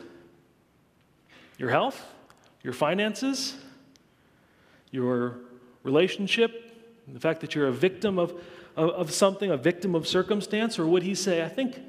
[1.57, 2.05] Your health?
[2.61, 3.55] Your finances?
[4.91, 5.37] Your
[5.83, 6.77] relationship?
[7.07, 8.33] The fact that you're a victim of,
[8.77, 10.79] of, something, a victim of circumstance?
[10.79, 11.81] Or would He say, I think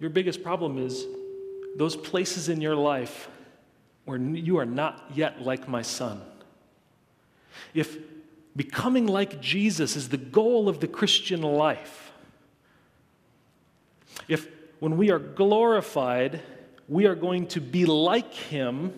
[0.00, 1.04] your biggest problem is
[1.76, 3.28] those places in your life
[4.04, 6.22] where you are not yet like my son?
[7.74, 7.98] If
[8.58, 12.10] Becoming like Jesus is the goal of the Christian life.
[14.26, 14.48] If
[14.80, 16.40] when we are glorified,
[16.88, 18.92] we are going to be like him,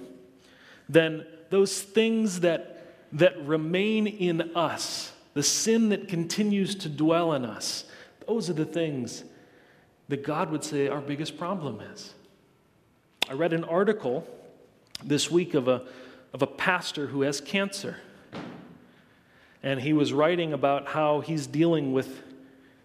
[0.89, 7.45] then those things that, that remain in us, the sin that continues to dwell in
[7.45, 7.85] us,
[8.27, 9.25] those are the things
[10.09, 12.15] that God would say our biggest problem is.
[13.29, 14.27] I read an article
[15.05, 15.83] this week of a,
[16.35, 17.97] of a pastor who has cancer
[19.63, 22.23] and he was writing about how he's dealing with,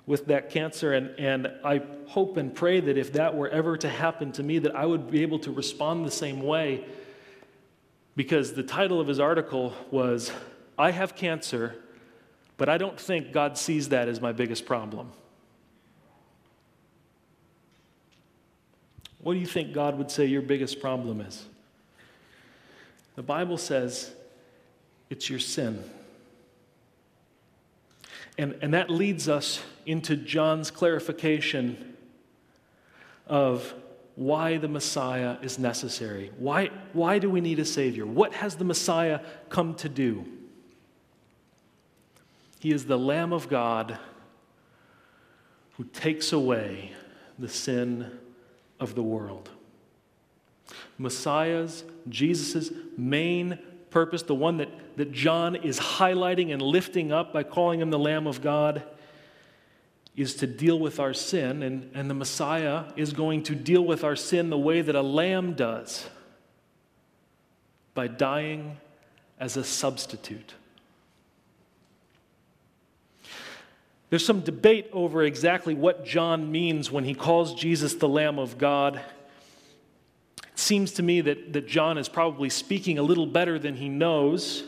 [0.05, 0.93] with that cancer.
[0.93, 4.59] And, and I hope and pray that if that were ever to happen to me,
[4.59, 6.85] that I would be able to respond the same way.
[8.15, 10.31] Because the title of his article was,
[10.77, 11.75] I have cancer,
[12.57, 15.11] but I don't think God sees that as my biggest problem.
[19.19, 21.45] What do you think God would say your biggest problem is?
[23.15, 24.11] The Bible says
[25.09, 25.83] it's your sin.
[28.37, 31.95] And, and that leads us into John's clarification
[33.27, 33.73] of
[34.15, 36.31] why the Messiah is necessary.
[36.37, 38.05] Why, why do we need a Savior?
[38.05, 40.25] What has the Messiah come to do?
[42.65, 43.99] He is the Lamb of God
[45.73, 46.93] who takes away
[47.37, 48.09] the sin
[48.79, 49.51] of the world.
[50.97, 53.59] Messiah's, Jesus' main
[53.91, 57.99] purpose, the one that, that John is highlighting and lifting up by calling him the
[57.99, 58.81] Lamb of God,
[60.15, 61.61] is to deal with our sin.
[61.61, 65.03] And, and the Messiah is going to deal with our sin the way that a
[65.03, 66.09] lamb does
[67.93, 68.77] by dying
[69.39, 70.55] as a substitute.
[74.15, 78.57] There's some debate over exactly what John means when he calls Jesus the Lamb of
[78.57, 79.01] God
[80.37, 83.89] It seems to me that, that John is probably speaking a little better than he
[83.89, 84.63] knows,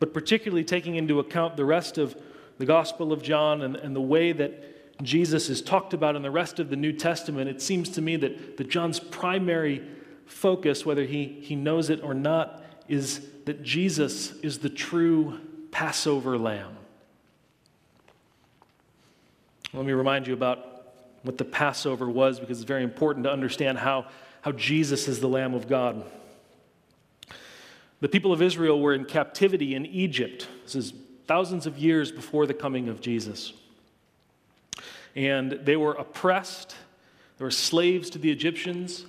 [0.00, 2.20] but particularly taking into account the rest of
[2.58, 6.30] the Gospel of John and, and the way that Jesus is talked about in the
[6.32, 9.86] rest of the New Testament, it seems to me that, that John's primary
[10.26, 15.38] focus, whether he, he knows it or not, is that Jesus is the true
[15.70, 16.77] Passover lamb.
[19.72, 20.64] Let me remind you about
[21.22, 24.06] what the Passover was because it's very important to understand how
[24.42, 26.04] how Jesus is the Lamb of God.
[28.00, 30.48] The people of Israel were in captivity in Egypt.
[30.64, 30.94] This is
[31.26, 33.52] thousands of years before the coming of Jesus.
[35.16, 36.76] And they were oppressed,
[37.38, 39.04] they were slaves to the Egyptians.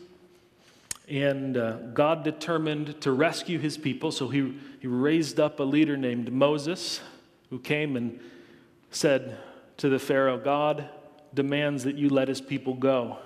[1.07, 5.97] And uh, God determined to rescue his people, so he, he raised up a leader
[5.97, 7.01] named Moses
[7.49, 8.20] who came and
[8.91, 9.38] said
[9.80, 10.89] to the Pharaoh, God
[11.34, 13.17] demands that you let his people go.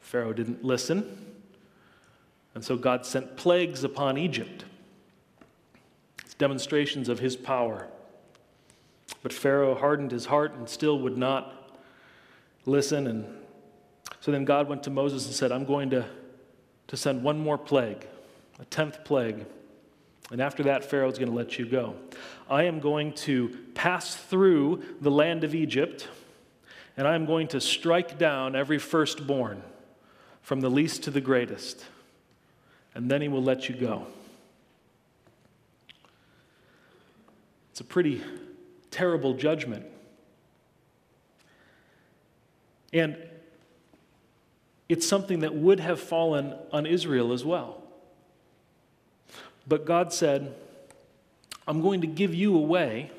[0.00, 1.34] Pharaoh didn't listen.
[2.54, 4.64] And so God sent plagues upon Egypt.
[6.24, 7.86] It's demonstrations of his power.
[9.22, 11.78] But Pharaoh hardened his heart and still would not
[12.64, 13.06] listen.
[13.06, 13.26] And
[14.20, 16.06] so then God went to Moses and said, I'm going to,
[16.88, 18.06] to send one more plague,
[18.58, 19.44] a tenth plague.
[20.30, 21.96] And after that, Pharaoh's going to let you go.
[22.48, 26.08] I am going to pass through the land of Egypt,
[26.96, 29.62] and I am going to strike down every firstborn,
[30.42, 31.84] from the least to the greatest.
[32.94, 34.06] And then he will let you go.
[37.70, 38.22] It's a pretty
[38.90, 39.86] terrible judgment.
[42.92, 43.16] And
[44.90, 47.81] it's something that would have fallen on Israel as well.
[49.66, 50.54] But God said,
[51.66, 53.10] I'm going to give you a way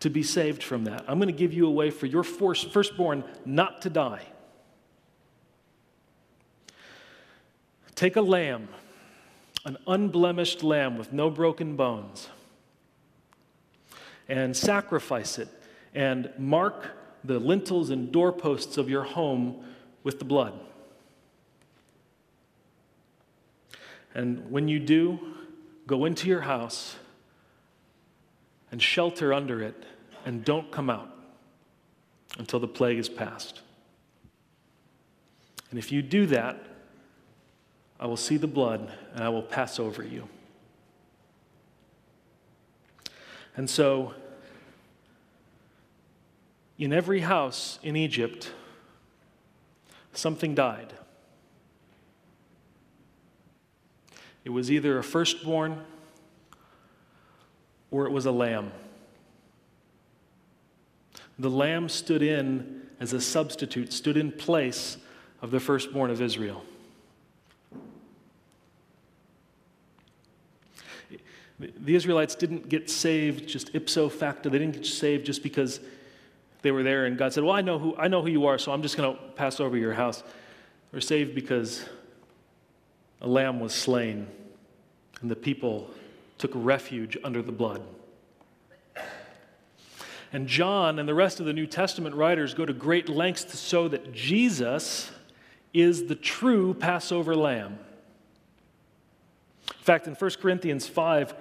[0.00, 1.04] to be saved from that.
[1.06, 4.22] I'm going to give you a way for your firstborn not to die.
[7.94, 8.68] Take a lamb,
[9.66, 12.28] an unblemished lamb with no broken bones,
[14.26, 15.48] and sacrifice it,
[15.94, 19.62] and mark the lintels and doorposts of your home
[20.02, 20.58] with the blood.
[24.14, 25.18] And when you do,
[25.86, 26.96] go into your house
[28.72, 29.84] and shelter under it
[30.24, 31.14] and don't come out
[32.38, 33.60] until the plague is past.
[35.70, 36.64] And if you do that,
[37.98, 40.28] I will see the blood and I will pass over you.
[43.56, 44.14] And so,
[46.78, 48.52] in every house in Egypt,
[50.12, 50.94] something died.
[54.44, 55.84] It was either a firstborn
[57.90, 58.72] or it was a lamb.
[61.38, 64.98] The lamb stood in as a substitute, stood in place
[65.40, 66.64] of the firstborn of Israel.
[71.58, 74.48] The Israelites didn't get saved just ipso facto.
[74.48, 75.80] They didn't get saved just because
[76.62, 78.58] they were there and God said, Well, I know who, I know who you are,
[78.58, 80.22] so I'm just going to pass over your house.
[80.22, 81.84] They were saved because
[83.20, 84.26] a lamb was slain
[85.20, 85.90] and the people
[86.38, 87.82] took refuge under the blood.
[90.32, 93.56] And John and the rest of the New Testament writers go to great lengths to
[93.56, 95.10] show that Jesus
[95.74, 97.78] is the true Passover lamb.
[99.68, 101.34] In fact, in 1 Corinthians 5,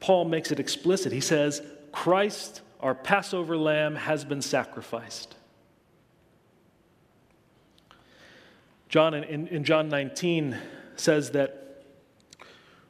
[0.00, 1.12] Paul makes it explicit.
[1.12, 5.34] He says, Christ, our Passover lamb, has been sacrificed.
[8.88, 10.56] John, in, in John 19,
[11.00, 11.82] says that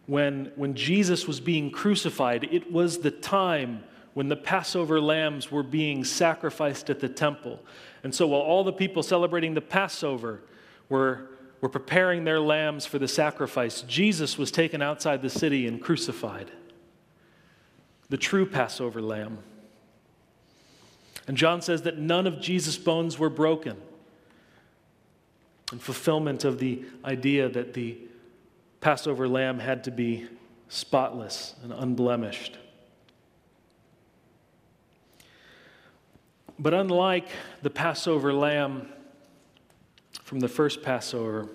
[0.07, 5.63] when, when Jesus was being crucified, it was the time when the Passover lambs were
[5.63, 7.61] being sacrificed at the temple.
[8.03, 10.43] And so while all the people celebrating the Passover
[10.89, 11.31] were,
[11.61, 16.51] were preparing their lambs for the sacrifice, Jesus was taken outside the city and crucified.
[18.11, 19.39] The true Passover lamb.
[21.27, 23.79] And John says that none of Jesus' bones were broken.
[25.73, 27.99] In fulfillment of the idea that the
[28.81, 30.29] Passover lamb had to be
[30.69, 32.59] spotless and unblemished.
[36.59, 37.29] But unlike
[37.63, 38.89] the Passover lamb
[40.23, 41.49] from the first Passover,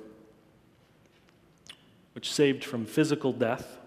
[2.14, 3.78] which saved from physical death,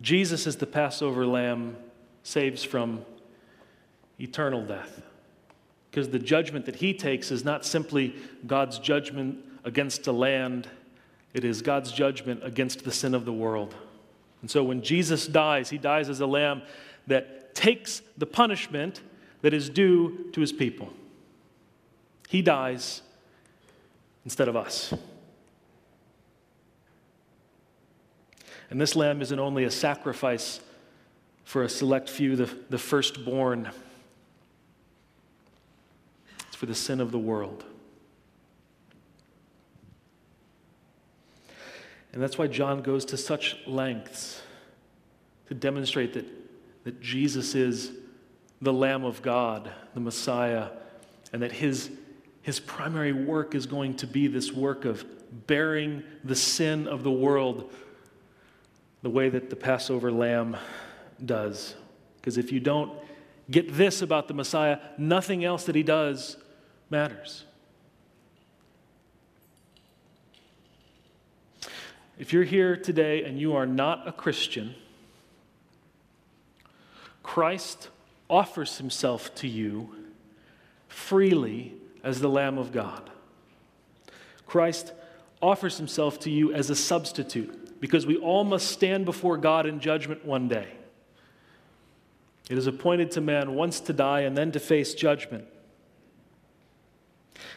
[0.00, 1.76] Jesus is the Passover lamb
[2.24, 3.04] saves from
[4.18, 5.02] eternal death.
[5.92, 8.14] Because the judgment that he takes is not simply
[8.46, 10.66] God's judgment against a land,
[11.34, 13.74] it is God's judgment against the sin of the world.
[14.40, 16.62] And so when Jesus dies, he dies as a lamb
[17.08, 19.02] that takes the punishment
[19.42, 20.90] that is due to his people.
[22.26, 23.02] He dies
[24.24, 24.94] instead of us.
[28.70, 30.60] And this lamb isn't only a sacrifice
[31.44, 33.68] for a select few, the, the firstborn,
[36.62, 37.64] for the sin of the world.
[42.12, 44.40] And that's why John goes to such lengths
[45.48, 46.24] to demonstrate that,
[46.84, 47.90] that Jesus is
[48.60, 50.68] the Lamb of God, the Messiah,
[51.32, 51.90] and that his,
[52.42, 55.04] his primary work is going to be this work of
[55.48, 57.72] bearing the sin of the world
[59.02, 60.56] the way that the Passover lamb
[61.26, 61.74] does.
[62.20, 62.92] Because if you don't
[63.50, 66.36] get this about the Messiah, nothing else that he does
[66.92, 67.44] matters.
[72.18, 74.74] If you're here today and you are not a Christian,
[77.22, 77.88] Christ
[78.28, 79.88] offers himself to you
[80.86, 81.72] freely
[82.04, 83.10] as the Lamb of God.
[84.46, 84.92] Christ
[85.40, 89.80] offers himself to you as a substitute because we all must stand before God in
[89.80, 90.68] judgment one day.
[92.50, 95.46] It is appointed to man once to die and then to face judgment.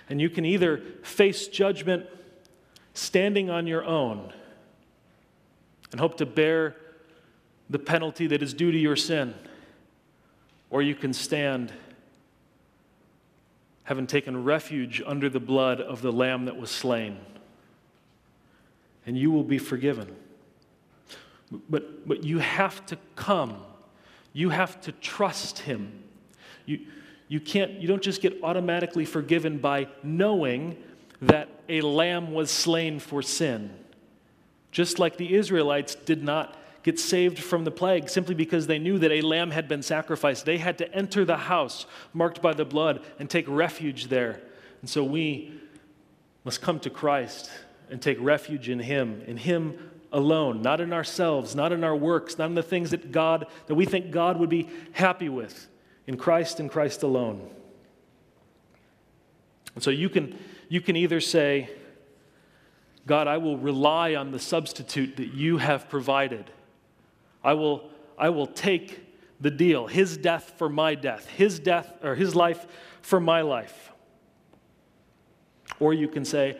[0.09, 2.05] And you can either face judgment
[2.93, 4.31] standing on your own
[5.91, 6.75] and hope to bear
[7.69, 9.33] the penalty that is due to your sin,
[10.69, 11.73] or you can stand
[13.83, 17.17] having taken refuge under the blood of the Lamb that was slain,
[19.05, 20.15] and you will be forgiven.
[21.69, 23.57] But, but you have to come,
[24.33, 26.03] you have to trust Him.
[26.65, 26.79] You,
[27.27, 30.77] you can't, you don't just get automatically forgiven by knowing
[31.21, 33.71] that a lamb was slain for sin.
[34.71, 38.99] Just like the Israelites did not get saved from the plague simply because they knew
[38.99, 40.45] that a lamb had been sacrificed.
[40.45, 44.41] They had to enter the house marked by the blood and take refuge there.
[44.81, 45.59] And so we
[46.43, 47.49] must come to Christ
[47.89, 49.79] and take refuge in Him, in Him
[50.11, 53.73] alone, not in ourselves, not in our works, not in the things that God that
[53.73, 55.67] we think God would be happy with
[56.07, 57.49] in Christ and Christ alone.
[59.73, 60.37] And so you can,
[60.69, 61.69] you can either say,
[63.05, 66.49] God, I will rely on the substitute that you have provided.
[67.43, 69.01] I will, I will take
[69.39, 72.65] the deal, his death for my death, his death or his life
[73.01, 73.91] for my life.
[75.79, 76.57] Or you can say,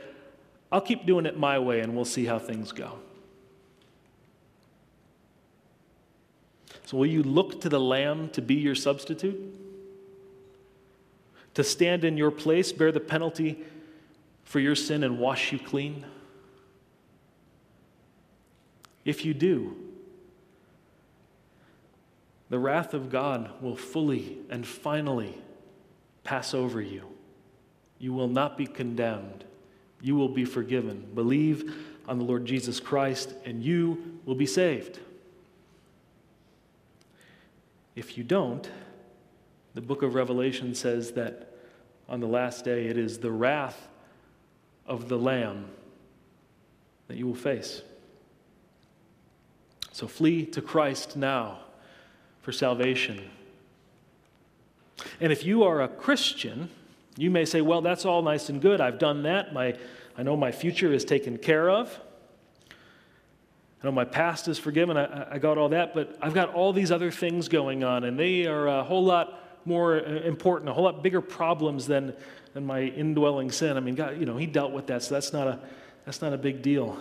[0.72, 3.00] I'll keep doing it my way and we'll see how things go.
[6.86, 9.54] So, will you look to the Lamb to be your substitute?
[11.56, 13.64] To stand in your place, bear the penalty
[14.44, 16.06] for your sin, and wash you clean?
[19.04, 19.76] If you do,
[22.50, 25.38] the wrath of God will fully and finally
[26.24, 27.04] pass over you.
[27.98, 29.44] You will not be condemned.
[30.02, 31.08] You will be forgiven.
[31.16, 31.76] Believe
[32.08, 35.00] on the Lord Jesus Christ, and you will be saved.
[37.96, 38.70] If you don't,
[39.74, 41.54] the book of Revelation says that
[42.08, 43.88] on the last day it is the wrath
[44.86, 45.70] of the Lamb
[47.08, 47.82] that you will face.
[49.92, 51.60] So flee to Christ now
[52.42, 53.30] for salvation.
[55.20, 56.70] And if you are a Christian,
[57.18, 58.82] you may say, well, that's all nice and good.
[58.82, 59.54] I've done that.
[59.54, 59.78] My,
[60.18, 61.98] I know my future is taken care of.
[63.82, 64.98] I know my past is forgiven.
[64.98, 68.18] I, I got all that, but I've got all these other things going on, and
[68.18, 72.14] they are a whole lot more uh, important, a whole lot bigger problems than,
[72.54, 73.78] than my indwelling sin.
[73.78, 75.60] I mean, God, you know, He dealt with that, so that's not a,
[76.06, 77.00] that's not a big deal.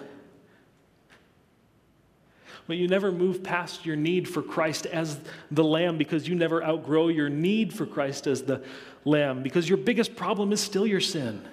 [2.67, 5.21] But you never move past your need for Christ as
[5.51, 8.63] the Lamb because you never outgrow your need for Christ as the
[9.05, 11.47] Lamb because your biggest problem is still your sin.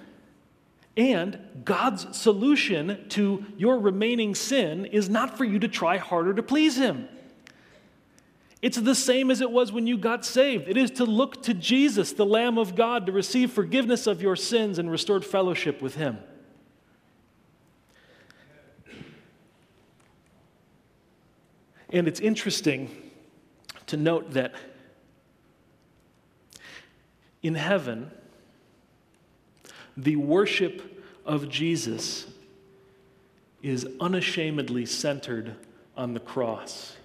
[0.96, 6.42] And God's solution to your remaining sin is not for you to try harder to
[6.42, 7.08] please Him.
[8.60, 10.68] It's the same as it was when you got saved.
[10.68, 14.36] It is to look to Jesus, the Lamb of God, to receive forgiveness of your
[14.36, 16.18] sins and restored fellowship with Him.
[21.90, 22.90] And it's interesting
[23.86, 24.54] to note that
[27.42, 28.10] in heaven,
[29.96, 32.26] the worship of Jesus
[33.62, 35.54] is unashamedly centered
[35.96, 36.96] on the cross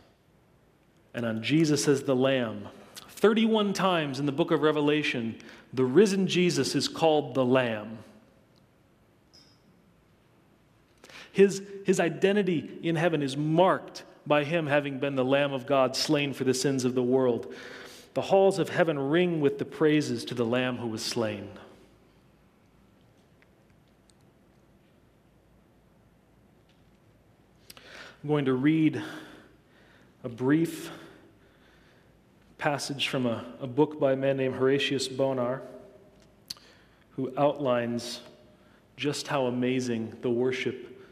[1.13, 2.67] and on Jesus as the Lamb.
[3.09, 5.35] 31 times in the book of Revelation,
[5.73, 7.99] the risen Jesus is called the Lamb.
[11.31, 15.95] His, his identity in heaven is marked by him having been the Lamb of God
[15.95, 17.53] slain for the sins of the world.
[18.13, 21.49] The halls of heaven ring with the praises to the Lamb who was slain.
[28.23, 29.01] I'm going to read
[30.23, 30.89] a brief
[32.57, 35.61] passage from a, a book by a man named Horatius Bonar,
[37.11, 38.21] who outlines
[38.95, 41.07] just how amazing the worship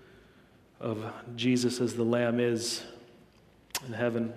[0.79, 2.83] of Jesus as the Lamb is
[3.85, 4.33] in heaven.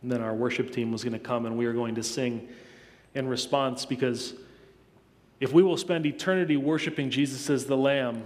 [0.00, 2.48] And then our worship team was going to come and we are going to sing
[3.14, 4.32] in response because
[5.40, 8.24] if we will spend eternity worshiping Jesus as the Lamb,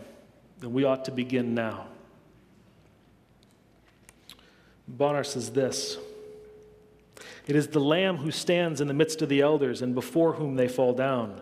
[0.61, 1.89] then we ought to begin now.
[4.89, 5.99] Bonar says this
[7.47, 10.57] It is the Lamb who stands in the midst of the elders and before whom
[10.57, 11.41] they fall down.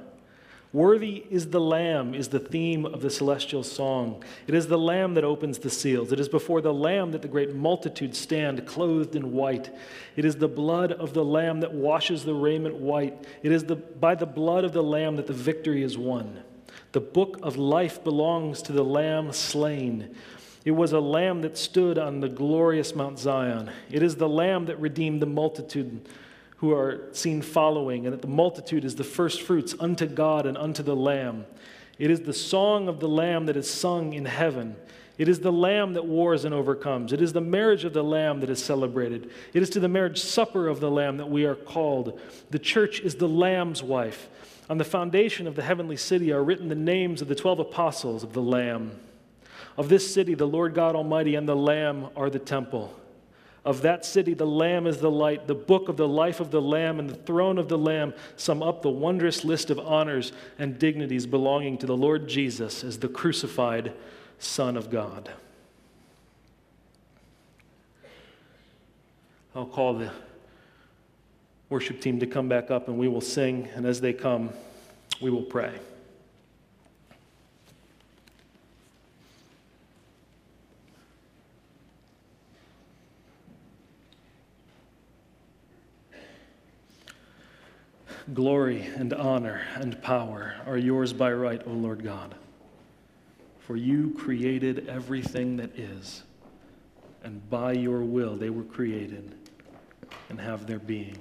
[0.72, 4.22] Worthy is the Lamb, is the theme of the celestial song.
[4.46, 6.12] It is the Lamb that opens the seals.
[6.12, 9.74] It is before the Lamb that the great multitude stand, clothed in white.
[10.14, 13.26] It is the blood of the Lamb that washes the raiment white.
[13.42, 16.40] It is the, by the blood of the Lamb that the victory is won.
[16.92, 20.14] The book of life belongs to the Lamb slain.
[20.64, 23.70] It was a lamb that stood on the glorious Mount Zion.
[23.90, 26.06] It is the lamb that redeemed the multitude
[26.60, 30.58] who are seen following, and that the multitude is the first fruits unto God and
[30.58, 31.46] unto the Lamb.
[31.98, 34.76] It is the song of the Lamb that is sung in heaven.
[35.16, 37.14] It is the Lamb that wars and overcomes.
[37.14, 39.30] It is the marriage of the Lamb that is celebrated.
[39.54, 42.20] It is to the marriage supper of the Lamb that we are called.
[42.50, 44.28] The church is the Lamb's wife.
[44.68, 48.22] On the foundation of the heavenly city are written the names of the 12 apostles
[48.22, 49.00] of the Lamb.
[49.80, 52.94] Of this city, the Lord God Almighty and the Lamb are the temple.
[53.64, 55.46] Of that city, the Lamb is the light.
[55.46, 58.62] The book of the life of the Lamb and the throne of the Lamb sum
[58.62, 63.08] up the wondrous list of honors and dignities belonging to the Lord Jesus as the
[63.08, 63.94] crucified
[64.38, 65.30] Son of God.
[69.54, 70.10] I'll call the
[71.70, 74.50] worship team to come back up and we will sing, and as they come,
[75.22, 75.72] we will pray.
[88.34, 92.36] Glory and honor and power are yours by right, O Lord God.
[93.58, 96.22] For you created everything that is,
[97.24, 99.34] and by your will they were created
[100.28, 101.18] and have their being.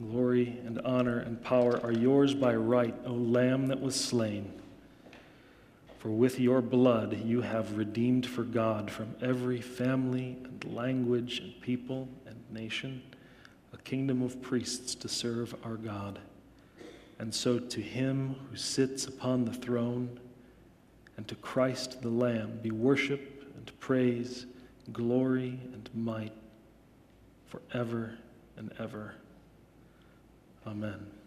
[0.00, 4.50] Glory and honor and power are yours by right, O Lamb that was slain.
[5.98, 11.60] For with your blood you have redeemed for God from every family and language and
[11.60, 13.02] people and nation
[13.80, 16.18] kingdom of priests to serve our God.
[17.18, 20.18] And so to him who sits upon the throne
[21.16, 24.46] and to Christ the Lamb be worship and praise,
[24.92, 26.32] glory and might
[27.46, 28.14] forever
[28.56, 29.14] and ever.
[30.66, 31.19] Amen.